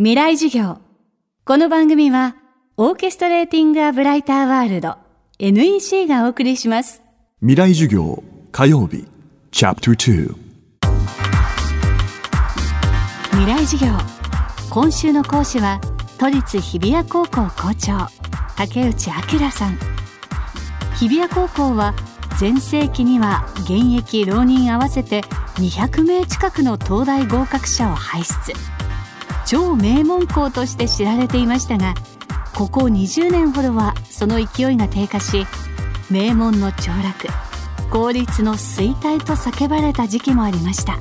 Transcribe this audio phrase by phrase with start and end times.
[0.00, 0.78] 未来授業。
[1.44, 2.36] この番組は、
[2.76, 4.94] オーケストレーティング・ア・ブライター・ワールド
[5.40, 7.02] NEC がお送りします。
[7.40, 8.22] 未来授業
[8.52, 9.08] 火曜日
[9.50, 10.36] チャプター
[13.32, 13.90] 未来授業。
[14.70, 15.80] 今週の講師は、
[16.16, 18.06] 都立日比谷高校校長、
[18.56, 19.76] 竹内明さん。
[20.94, 21.92] 日比谷高校は、
[22.38, 25.22] 全盛期には現役浪人合わせて
[25.56, 28.77] 200名近くの東大合格者を輩出。
[29.48, 31.94] 超名門校として知られていましたが
[32.54, 35.46] ここ20年ほどはその勢いが低下し
[36.10, 37.28] 名門の凋落
[37.90, 40.98] 公立の衰退と叫ばれた時期もありました。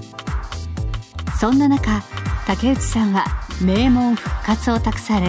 [1.38, 2.02] そんな中
[2.46, 3.26] 竹内さんは
[3.62, 5.28] 名門復活を託され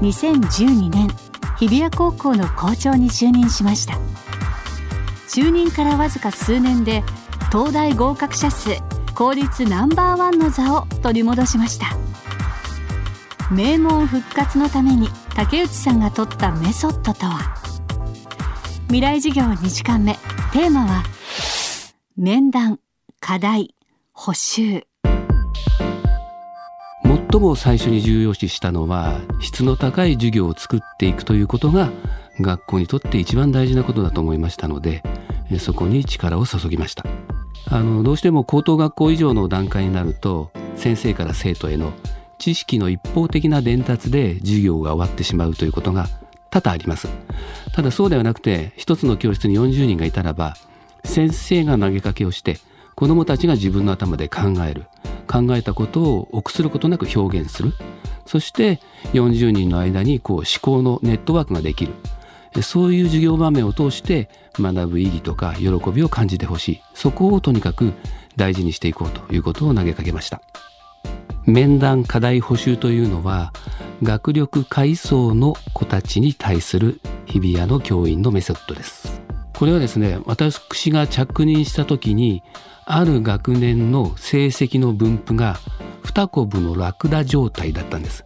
[0.00, 1.08] 2012年
[1.58, 3.98] 日比谷高校の校長に就任しました。
[5.28, 7.02] 就任からわずか数年で
[7.52, 8.70] 東大合格者数
[9.14, 12.03] 公立ナンバーワンの座を取り戻しました。
[13.54, 17.54] 名門復活のために竹内さんが取ったメソッドとは？
[18.88, 20.14] 未来授業2時間目。
[20.52, 21.04] テーマは
[22.16, 22.80] 面談
[23.20, 23.76] 課題
[24.12, 24.82] 補修。
[27.04, 31.92] 最も最初に重要視したのは質の高い授業を作っていくということが
[32.40, 35.04] 学校にとって一番大事なことだと思いましたので
[35.60, 37.04] そこに力を注ぎました。
[37.70, 41.92] あのどうしても高等学校以上の段階になると先生から生徒への
[42.38, 46.08] 知識の一方的な伝達で授業が終わってしまうということが
[46.50, 47.08] 多々あります。
[47.72, 50.56] ただそうではなくて一つの教室に40人がいたらば
[51.04, 52.58] 先生が投げかけをして
[52.94, 54.84] 子どもたちが自分の頭で考える。
[55.26, 57.72] 考えたことを臆することなく表現する。
[58.26, 58.80] そして
[59.12, 61.94] 40人の間にこう思考のネットワークができる。
[62.62, 66.82] そういう授業場面を通して学ぶ意義とか喜びを感じてほしい。
[66.94, 67.92] そこをとにかく
[68.36, 70.40] 大事にしていこうということを投げかけました。
[71.46, 73.52] 面談課題補修というのは
[74.02, 79.20] 学力階層の子たちに対する日比谷の教員のメソッドです。
[79.52, 82.42] これはですね私が着任した時に
[82.86, 85.58] ある学年の成績の分布が
[86.02, 88.24] 二コブのラクダ状態だったんです。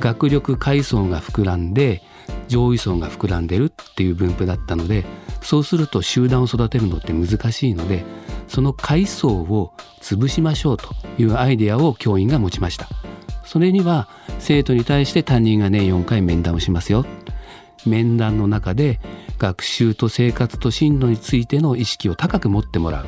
[0.00, 2.02] 学力階層が膨らんで
[2.48, 5.04] 上位層が膨らんでるっていう分布だったので
[5.40, 8.04] そうすると集団を育てるのって難しいので
[8.48, 12.88] その階層を潰しましょうというアイデアを教員が持ちました。
[13.44, 17.06] それには生徒に対して担任が年4回面談をしますよ。
[17.86, 19.00] 面談の中で
[19.38, 23.06] 学習と生活と進路についての意識を高く持ってもらう。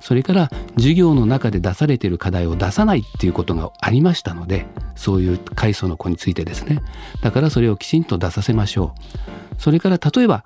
[0.00, 4.66] それから授業の中で出されている課題を出さないっていうことがありましたので
[4.96, 6.82] そういう階層の子についてですね。
[7.22, 8.94] だからそれをきちんと出させましょ
[9.58, 9.60] う。
[9.62, 10.44] それから例えば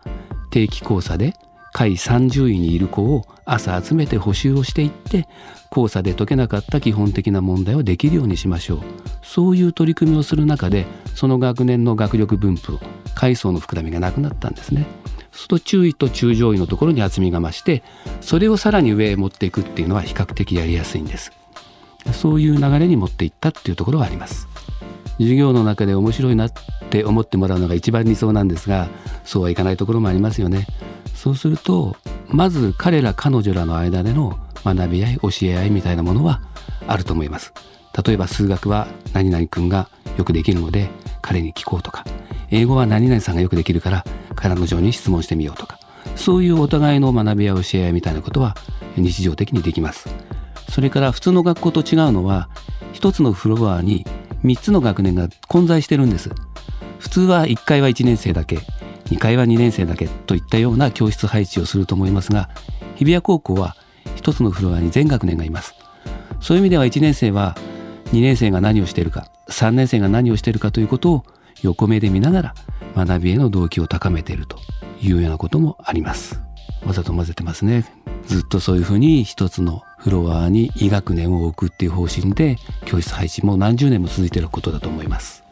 [0.50, 1.34] 定期考査で
[1.76, 5.28] 下位30位にいる子を朝集めて補習をしていって
[5.68, 8.78] 講座で解けなかった基本的な問題をできるようにしましょう。
[9.22, 12.78] そういう取り組みをする中でその学年の学力分布
[13.14, 14.86] 階層の膨らみがなくなったんですね。
[15.32, 17.82] そうすると中位と中上位のところに厚みが増して
[18.22, 21.30] それをさらに上へ持っていくっていうのは比較的やりやすいんです。
[22.12, 24.48] そういう流れに持っていったっていうところはあります。
[25.18, 26.52] 授業の中で面白いなっ
[26.88, 28.88] て思ってもらうのが一番理想なんですが
[29.24, 30.66] そうはいかないところもありますよね。
[31.26, 31.96] そうすると
[32.28, 36.40] まず彼ら彼女らの間での学び合い教え合いみたいなものは
[36.86, 37.52] あると思います。
[38.06, 40.88] 例えば数学は何々君がよくできるので
[41.22, 42.04] 彼に聞こうとか
[42.52, 44.04] 英語は何々さんがよくできるから
[44.36, 45.80] 彼女に質問してみようとか
[46.14, 48.54] そういうお互いの学び合い教え合いみたいなことは
[48.96, 50.08] 日常的にできます。
[50.68, 52.48] それから普通の学校と違うのは
[52.92, 54.06] 一つのフロアに
[54.44, 56.30] 3つの学年が混在してるんです。
[57.00, 58.60] 普通は1階は1年生だけ。
[59.06, 62.48] 2階は2年生だけといったような教室配置をすると思いますが
[62.96, 63.76] 日比谷高校は
[64.14, 65.74] 一つのフロアに全学年がいます。
[66.40, 67.56] そういう意味では1年生は
[68.12, 71.24] 2年生が何をしているか3年生が何をしているかということを
[71.62, 72.54] 横目で見ながら
[72.94, 74.58] 学びへの動機を高めていると
[75.00, 76.40] いうようなこともあります。
[76.84, 77.84] わざと混ぜてますね。
[78.26, 85.44] ずっとそういうふうに一つのフロアに医学年を置くっていう方針で教室配置も何十年も続いていることだと思います。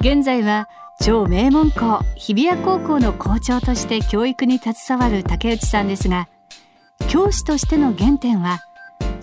[0.00, 0.68] 現在は
[1.02, 6.28] 超名門校日比谷高校の校長として教育に携わる竹内さんですが
[7.08, 8.60] 教師としての原点は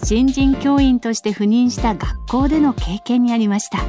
[0.03, 3.79] 新人教員として赴任した学校での経験にありました。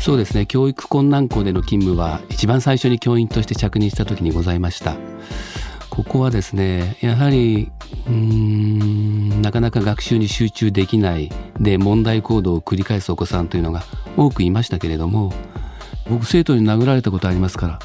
[0.00, 0.46] そうですね。
[0.46, 4.96] 教育困難校での勤務は一番最初に教員として着任した時にございました。
[5.88, 7.70] ここはですねやはり
[8.08, 11.30] うんなかなか学習に集中できない
[11.60, 13.82] で問題行動を繰り返すお子さんというのが
[14.16, 15.32] 多くいましたけれども
[16.10, 17.78] 僕生徒に殴られたことありますか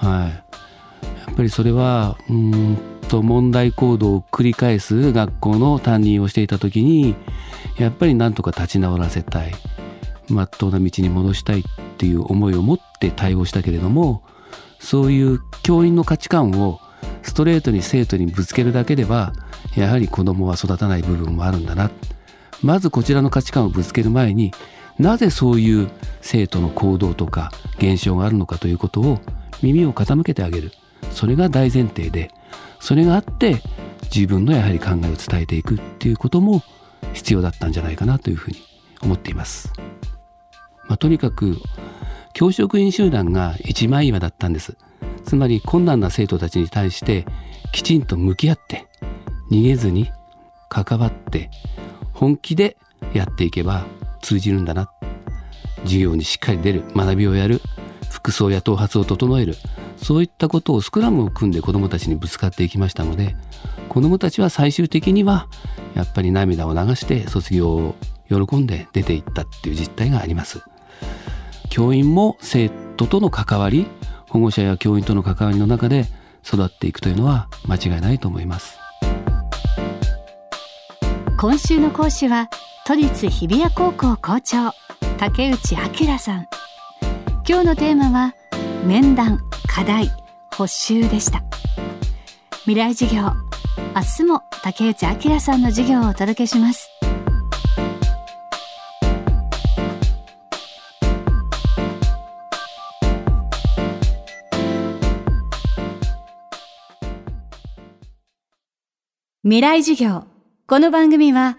[0.00, 0.08] ら。
[0.08, 0.28] はい。
[0.28, 7.14] やっぱりそれはうんと問題行動を繰り返す学校の担任をしていた時に
[7.78, 9.52] やっぱりなんとか立ち直らせたい。
[10.28, 11.64] まっとうな道に戻したいっ
[11.98, 14.22] ていう思いを持って対応したけれども
[14.78, 16.80] そういう教員の価値観を
[17.22, 19.32] ストレートに生徒にぶつけるだけでは
[19.76, 21.90] やはり子供は育たない部分もあるんだな。
[22.62, 24.52] まずこちらの価値観をぶつける前に
[25.02, 25.90] なぜそういう
[26.20, 29.18] 生徒の行動とか現象があるのかということを
[29.60, 30.70] 耳を傾けてあげる
[31.10, 32.30] それが大前提で
[32.78, 33.60] それがあって
[34.14, 36.62] 自分のやはり考えを伝えていくっていうことも
[37.14, 38.58] 必要だったんじゃないかなというふうに
[39.02, 39.72] 思っています。
[40.88, 41.56] まあ、とにかく
[42.32, 44.76] 教職員集団が一枚岩だったんです。
[45.24, 47.26] つまり困難な生徒たちに対して
[47.72, 48.86] きちんと向き合って
[49.50, 50.10] 逃げずに
[50.68, 51.50] 関わって
[52.12, 52.76] 本気で
[53.14, 53.84] やっていけば
[54.22, 54.90] 通じるんだな。
[55.82, 56.84] 授業にしっかり出る。
[56.96, 57.60] 学びをやる。
[58.10, 59.56] 服装や頭髪を整える。
[60.02, 63.36] そういったことをスクラムを組んで子どもたちにぶつかっていきましたので
[63.88, 65.46] 子どもたちは最終的には
[65.94, 67.94] やっぱり涙を流して卒業を
[68.28, 70.62] 喜んで出ていったっていう実態があります。
[71.70, 73.86] 教員も生徒との関わり
[74.28, 76.06] 保護者や教員との関わりの中で
[76.44, 78.78] 育っていくというのは間違いないと思います。
[81.38, 82.50] 今週の講師は
[82.84, 84.72] 都立日比谷高校校長
[85.16, 86.48] 竹内明さん。
[87.48, 88.34] 今日のテーマは
[88.84, 89.38] 面談
[89.68, 90.10] 課題
[90.52, 91.44] 補修でした。
[92.64, 93.30] 未来授業
[93.94, 96.88] 明日も竹内明さんの授業をお届けします。
[109.44, 110.24] 未来授業。
[110.66, 111.58] この番組は